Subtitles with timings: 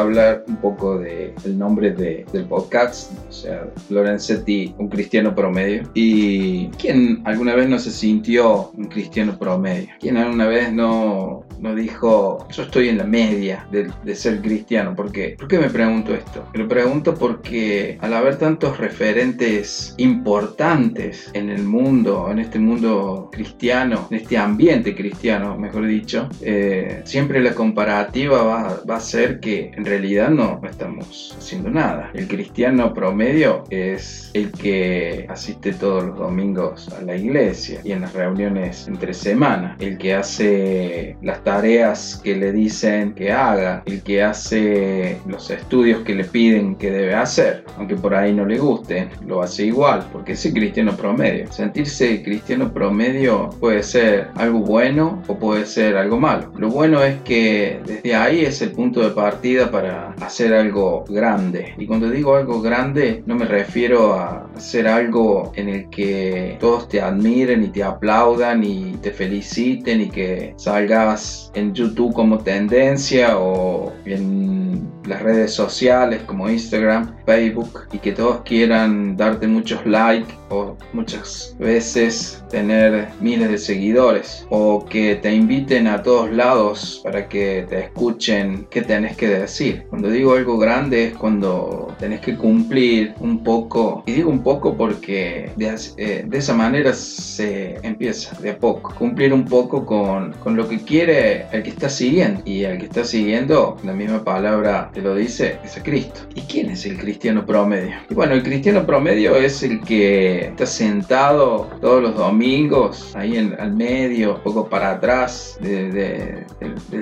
[0.00, 5.82] hablar un poco del nombre de, del podcast, o sea, Lorenzetti, un cristiano promedio.
[5.94, 9.88] ¿Y quién alguna vez no se sintió un cristiano promedio?
[10.00, 14.94] ¿Quién alguna vez no, no dijo, yo estoy en la media de, de ser cristiano?
[14.94, 15.36] ¿Por qué?
[15.38, 16.44] ¿Por qué me pregunto esto?
[16.52, 23.28] Me lo pregunto porque al haber tantos referentes importantes en el mundo, en este mundo
[23.32, 29.40] cristiano, en este ambiente cristiano, mejor dicho, eh, siempre la comparativa va, va, a ser
[29.40, 32.10] que en realidad no, estamos haciendo nada.
[32.14, 38.02] El cristiano promedio es el que asiste todos los domingos a la iglesia y en
[38.02, 44.02] las reuniones entre semana, el que hace las tareas que le dicen que haga, el
[44.02, 48.58] que hace los estudios que le piden que debe hacer, aunque por ahí no le
[48.58, 51.50] guste, lo hace igual, porque es el cristiano promedio.
[51.52, 56.52] Sentirse cristiano promedio puede ser algo bueno o puede ser algo malo.
[56.56, 61.74] Lo bueno es que desde ahí es el punto de partida para hacer algo grande.
[61.78, 66.88] Y cuando digo algo grande, no me refiero a hacer algo en el que todos
[66.88, 73.38] te admiren y te aplaudan y te feliciten y que salgas en YouTube como tendencia
[73.38, 80.32] o en las redes sociales como Instagram, Facebook y que todos quieran darte muchos likes
[80.50, 87.28] o muchas veces tener miles de seguidores o que te inviten a todos lados para
[87.28, 89.84] que te escuchen qué tenés que decir.
[89.90, 94.76] Cuando digo algo grande es cuando tenés que cumplir un poco y digo un poco
[94.76, 98.94] porque de, eh, de esa manera se empieza de a poco.
[98.94, 102.86] Cumplir un poco con, con lo que quiere el que está siguiendo y el que
[102.86, 106.20] está siguiendo la misma palabra te lo dice es a Cristo.
[106.34, 107.96] ¿Y quién es el cristiano promedio?
[108.10, 113.74] Bueno, el cristiano promedio es el que está sentado todos los domingos ahí en, al
[113.74, 116.46] medio, poco para atrás del,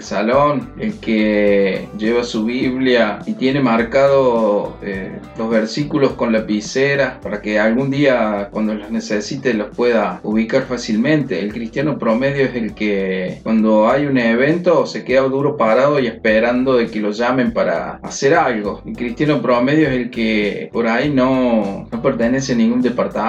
[0.01, 7.41] salón, el que lleva su Biblia y tiene marcado eh, los versículos con lapicera para
[7.41, 11.41] que algún día cuando los necesite los pueda ubicar fácilmente.
[11.41, 16.07] El cristiano promedio es el que cuando hay un evento se queda duro parado y
[16.07, 18.83] esperando de que lo llamen para hacer algo.
[18.87, 23.26] El cristiano promedio es el que por ahí no, no pertenece a ningún departamento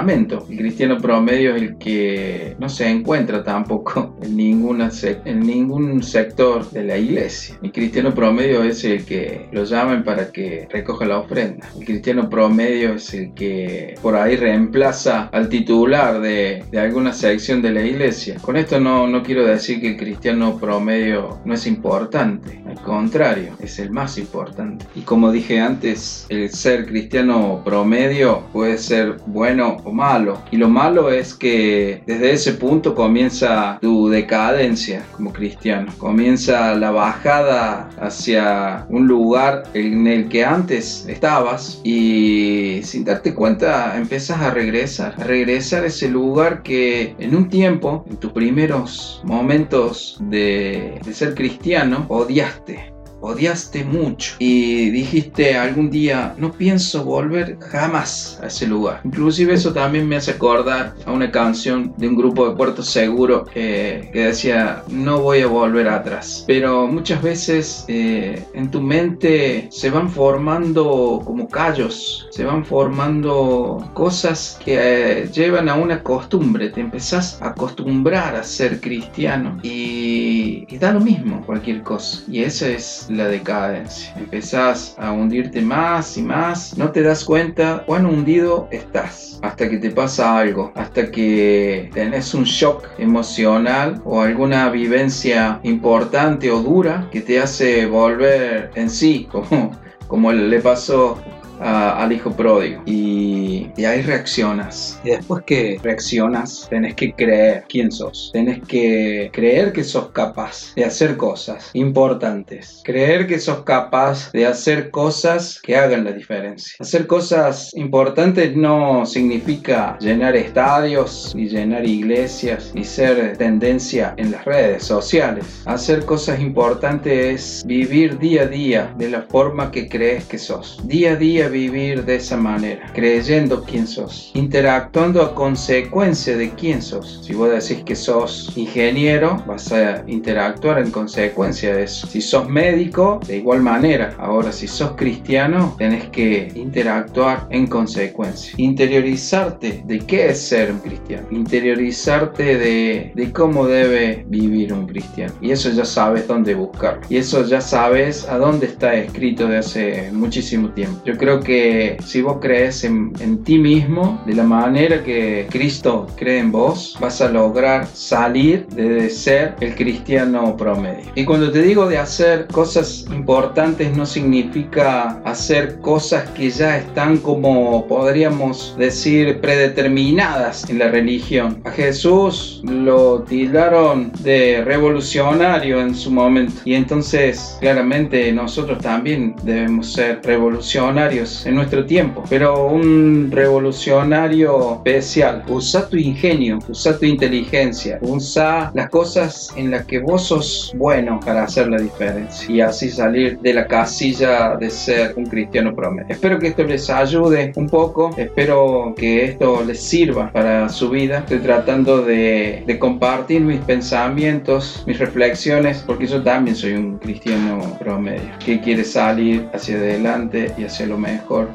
[0.49, 4.91] el cristiano promedio es el que no se encuentra tampoco en, ninguna
[5.25, 7.57] en ningún sector de la iglesia.
[7.61, 11.67] El cristiano promedio es el que lo llaman para que recoja la ofrenda.
[11.79, 17.61] El cristiano promedio es el que por ahí reemplaza al titular de, de alguna sección
[17.61, 18.37] de la iglesia.
[18.41, 22.61] Con esto no, no quiero decir que el cristiano promedio no es importante.
[22.67, 24.85] Al contrario, es el más importante.
[24.95, 30.41] Y como dije antes, el ser cristiano promedio puede ser bueno malo.
[30.51, 35.91] Y lo malo es que desde ese punto comienza tu decadencia como cristiano.
[35.97, 43.97] Comienza la bajada hacia un lugar en el que antes estabas y sin darte cuenta
[43.97, 45.15] empiezas a regresar.
[45.17, 51.13] A regresar a ese lugar que en un tiempo, en tus primeros momentos de, de
[51.13, 52.96] ser cristiano, odiaste って。
[53.21, 59.01] Odiaste mucho y dijiste algún día no pienso volver jamás a ese lugar.
[59.03, 63.45] Inclusive eso también me hace acordar a una canción de un grupo de Puerto Seguro
[63.45, 66.43] que, decía no voy a volver atrás.
[66.47, 73.89] Pero muchas veces eh, en tu mente se van formando como callos, se van formando
[73.93, 76.69] cosas que eh, llevan a una costumbre.
[76.69, 82.23] Te empezás a acostumbrar a ser cristiano y, y da lo mismo cualquier cosa.
[82.27, 84.13] Y eso es la decadencia.
[84.17, 89.77] Empezás a hundirte más y más, no te das cuenta cuán hundido estás hasta que
[89.77, 97.07] te pasa algo, hasta que tenés un shock emocional o alguna vivencia importante o dura
[97.11, 99.71] que te hace volver en sí, como,
[100.07, 101.21] como le pasó
[101.59, 102.81] al hijo pródigo.
[102.85, 104.99] Y, y, ahí reaccionas.
[105.03, 108.29] Y después que reaccionas, tenés que creer quién sos.
[108.33, 112.81] Tenés que creer que sos capaz de hacer cosas importantes.
[112.83, 116.75] Creer que sos capaz de hacer cosas que hagan la diferencia.
[116.79, 124.45] Hacer cosas importantes no significa llenar estadios, ni llenar iglesias, ni ser tendencia en las
[124.45, 125.61] redes sociales.
[125.65, 130.81] Hacer cosas importantes es vivir día a día de la forma que crees que sos.
[130.85, 136.51] Día a día a vivir de esa manera, creyendo quién sos, interactuando a consecuencia de
[136.51, 137.21] quién sos.
[137.23, 142.07] Si vos decís que sos ingeniero, vas a interactuar en consecuencia de eso.
[142.07, 144.13] Si sos médico, de igual manera.
[144.19, 148.53] Ahora, si sos cristiano, tenés que interactuar en consecuencia.
[148.57, 151.27] Interiorizarte de qué es ser un cristiano.
[151.31, 155.33] Interiorizarte de, de cómo debe vivir un cristiano.
[155.41, 157.01] Y eso ya sabes dónde buscarlo.
[157.09, 161.01] Y eso ya sabes a dónde está escrito de hace muchísimo tiempo.
[161.05, 166.07] Yo creo que si vos crees en, en ti mismo, de la manera que Cristo
[166.15, 171.11] cree en vos, vas a lograr salir de ser el cristiano promedio.
[171.15, 177.17] Y cuando te digo de hacer cosas importantes, no significa hacer cosas que ya están
[177.17, 181.61] como podríamos decir predeterminadas en la religión.
[181.65, 186.61] A Jesús lo tildaron de revolucionario en su momento.
[186.65, 192.23] Y entonces claramente nosotros también debemos ser revolucionarios en nuestro tiempo.
[192.29, 195.43] Pero un revolucionario especial.
[195.47, 201.19] Usa tu ingenio, usa tu inteligencia, usa las cosas en las que vos sos bueno
[201.25, 202.53] para hacer la diferencia.
[202.53, 206.07] Y así salir de la casilla de ser un cristiano promedio.
[206.09, 208.11] Espero que esto les ayude un poco.
[208.17, 211.19] Espero que esto les sirva para su vida.
[211.19, 217.77] Estoy tratando de, de compartir mis pensamientos, mis reflexiones, porque yo también soy un cristiano
[217.79, 220.97] promedio que quiere salir hacia adelante y hacia lo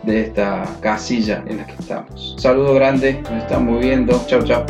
[0.02, 2.36] de esta casilla en la que estamos.
[2.38, 4.22] saludo grande, nos estamos viendo.
[4.26, 4.66] Chao, chao.